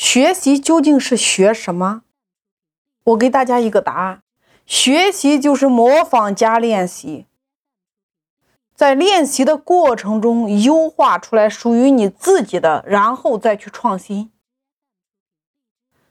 [0.00, 2.04] 学习究竟是学什么？
[3.04, 4.22] 我给大家一个答案：
[4.64, 7.26] 学习就是模仿加练习，
[8.74, 14.30] 在练习的过程中优化出来属于你自己的，然后再去创新。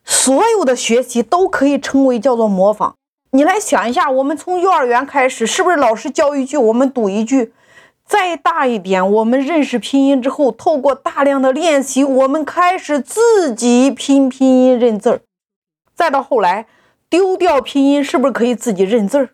[0.06, 2.96] 所有的学习都可以称为叫做模仿。
[3.32, 7.56] 你来想一下，我们从幼儿园开始，是不是老师教一句，我们读一句？
[8.10, 15.22] 再大一点，我们认识拼音之后，透过大量的练习，我们开始自己拼拼音、认字儿。
[15.94, 16.66] 再到后来，
[17.08, 19.30] 丢掉拼音，是不是可以自己认字儿？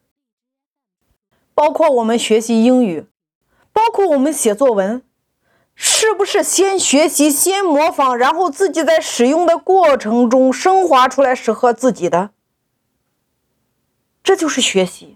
[1.54, 3.06] 包括我们学习英语，
[3.72, 5.02] 包括我们写作文，
[5.74, 12.32] 是不是先学习、先模仿，然后自己在使用的过程中升华出来适合自己的？
[14.22, 15.16] 这就是学习。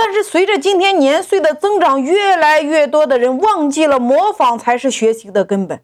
[0.00, 5.82] 但是随着今天年岁的增长，越来越多的人忘记了模仿才是学习的根本。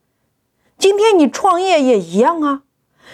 [0.79, 2.63] 今天你创业也一样啊，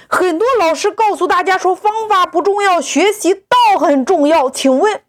[0.07, 4.51] 很多老师告诉大家说方法不重要，学习道很重要。
[4.51, 5.01] 请问，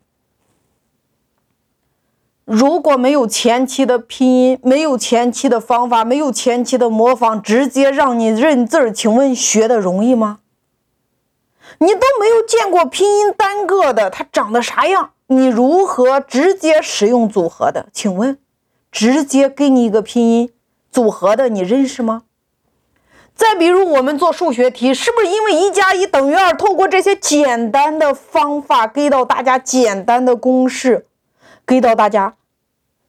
[2.45, 10.39] 如果没有前期的拼音，没有前期的方法，没有前期的模仿，直接让你认字儿，请问学的容易吗？
[11.79, 15.11] 你都没有见过拼音单个的，它长得啥样？
[15.31, 17.87] 你如何直接使用组合的？
[17.93, 18.37] 请问，
[18.91, 20.51] 直接给你一个拼音
[20.91, 22.23] 组合的，你认识吗？
[23.33, 26.53] 再比如，我们做数学题，是不是因为一加一等于二？
[26.53, 31.07] 透过这些简单的方法，给到大家简单的公式，
[31.65, 32.35] 给到大家，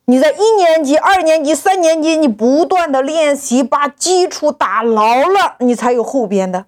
[0.04, 6.66] 你在一年级、二年级、三年级，你不断的练习，把基础打牢了，你才有后边的。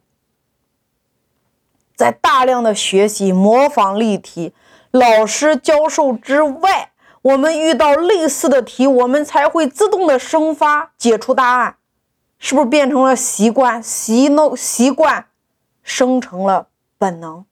[1.95, 4.53] 在大量的学习、模仿例题。
[4.95, 11.79] 老师教授之外，我们遇到类似的题，我们才会自动的生发解出答案，
[12.39, 13.83] 是不是变成了习惯？
[13.83, 15.27] 习弄习惯
[15.83, 17.45] 生成了本能。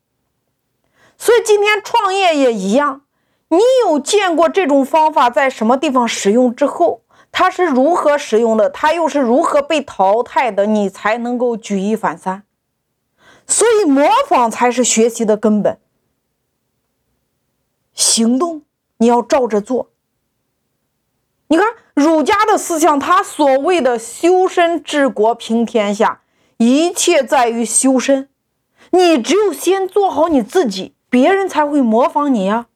[1.18, 3.00] 所以今天创业也一样，
[3.48, 7.00] 你有见过这种方法在什么地方使用之后，
[7.32, 12.44] 它是如何使用的，它又是如何被淘汰的，你才能够举一反三。
[13.48, 15.80] 所以模仿才是学习的根本。
[17.94, 18.62] 行动，
[18.98, 19.90] 你要照着做。
[21.48, 26.22] 你看儒家的思想，他所谓的修身治国平天下，
[26.56, 28.30] 一切在于修身。
[28.90, 32.66] 你只有先做好你自己，别人才会模仿你呀。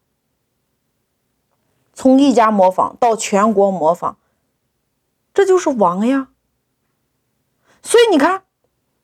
[1.95, 4.17] 从一家模仿到全国模仿，
[5.33, 6.29] 这就是王呀。
[7.83, 8.43] 所以你看，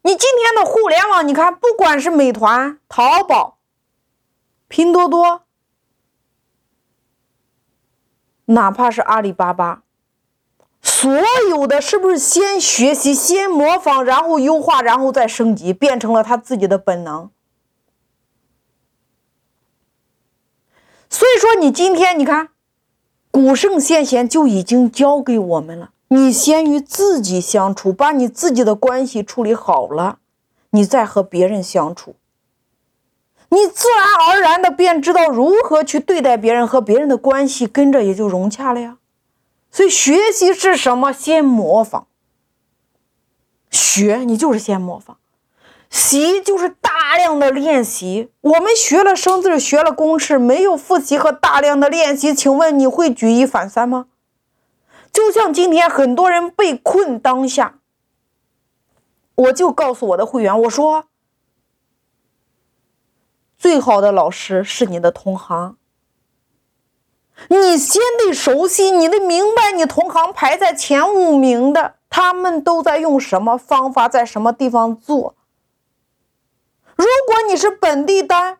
[0.03, 3.59] 你今天的互联网，你看，不管是美团、淘宝、
[4.69, 5.45] 拼多多。
[8.53, 9.83] 哪怕是阿里巴巴，
[10.83, 11.11] 所
[11.51, 17.31] 有的是不是先学习、先模仿，然后优化，然后再升级，变成了他自己的本能？
[21.09, 22.49] 所以说，你今天你看，
[23.31, 30.19] 古圣先贤就已经教给我们了：你先与自己相处，把你自己的关系处理好了，
[30.71, 32.17] 你再和别人相处。
[33.53, 38.97] 你自然而然的便知道如何去对待别人和别人的关系，跟着也就融洽了呀。
[39.71, 41.13] 所以学习是什么？
[41.13, 42.07] 先模仿。
[43.71, 45.17] 学你就是先模仿，
[45.91, 48.31] 习就是大量的练习。
[48.41, 54.07] 我们学了生字，学了公式，没有复习和大量的练习，请问你会举一反三吗？
[55.13, 57.81] 就像今天很多人被困当下，
[59.35, 61.05] 我就告诉我的会员，我说。
[63.63, 65.77] 最好的老师是你的同行，
[67.47, 75.37] 你先得熟悉，你得明白你同行排在前五名的，他们都在用什么方法，在什么地方做。
[76.97, 78.59] 如果你是本地单、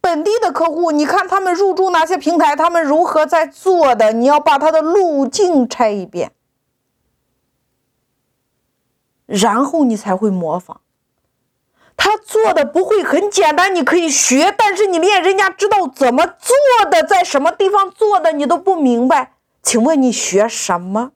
[0.00, 6.32] 本地的客户，你看他们入驻哪些平台，他们如何在做的，你要把他的路径拆一遍，
[9.26, 10.80] 然后你才会模仿。
[11.96, 21.12] 他做的不会很简单，你可以学，但是你连人家知道怎么做的，在什么地方做的你都不明白，请问你学什么？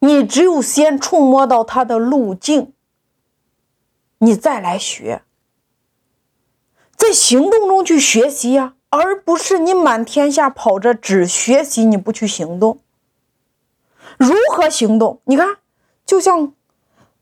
[0.00, 2.72] 你只有先触摸到他的路径，
[4.18, 5.22] 你再来学，
[6.96, 12.81] 在行动中去学习呀，而不是你满天下跑着只学习，你不去行动。
[14.22, 15.20] 如何行动？
[15.24, 15.56] 你看，
[16.06, 16.52] 就像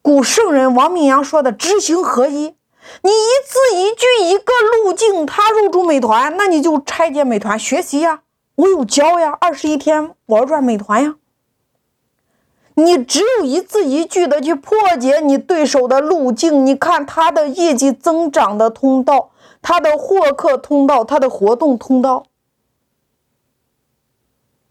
[0.03, 2.55] 古圣人王明阳说的“知行合一”。
[3.03, 4.53] 你一字一句一个
[4.85, 8.23] 路径，他入驻美团，那你就拆解美团学习呀。
[8.57, 11.15] 我有教呀，二十一天玩转美团呀。
[12.75, 19.31] 你只有一字一句的去破解你对手的路径，你看他的业绩增长的通道，
[19.61, 22.25] 他的获客通道，他的活动通道。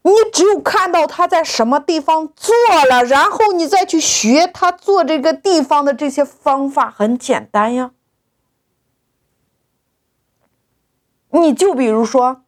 [0.02, 2.54] 你只有看到他在什么地方做
[2.88, 7.92] 了，然后你再去学他做这个地方的这些方法，很简单呀。
[11.30, 12.42] 你就比如说，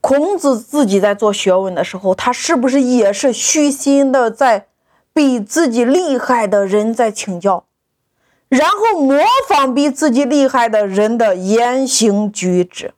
[0.00, 4.68] 孔子自己在做学问的时候，他是不是也是虚心的在？
[5.12, 7.64] 比自己厉害的人在请教，
[8.50, 9.18] 然后模
[9.48, 12.92] 仿比自己厉害的人的言行举止。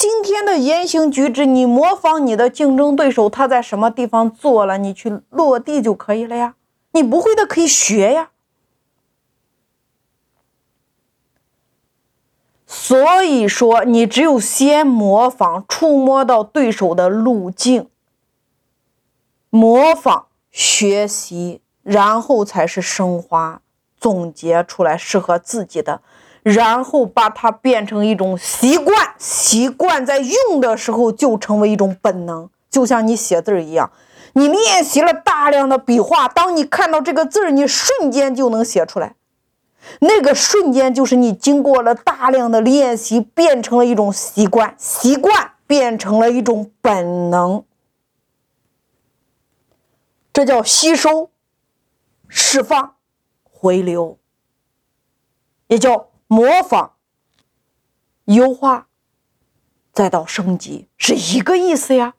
[0.00, 6.54] 今天的言行举止，你模仿你的竞争对手，他在什么地方做了，你去落地就可以了呀。
[6.92, 8.30] 你不会的可以学呀。
[12.66, 17.90] 所以说，你只有先模仿，触摸到对手的路径，
[19.50, 20.28] 模仿。
[20.50, 23.60] 学习，然后才是升华，
[23.98, 26.00] 总结出来适合自己的，
[26.42, 33.90] 然后把它变成一种习惯，习惯在用的时候就成为一种本能，就像你写字一样，
[34.34, 39.16] 你练习了大量的笔画，当你看到这个字儿，你瞬间就能写出来，
[40.00, 47.64] 那个瞬间就是你经过了大量的练习，变成了一种习惯，习惯变成了一种本能。
[50.32, 51.30] 这叫吸收、
[52.28, 52.94] 释放、
[53.42, 54.16] 回流，
[55.66, 56.94] 也叫模仿、
[58.26, 58.86] 优化，
[59.92, 62.14] 再到升级，是一个意思呀。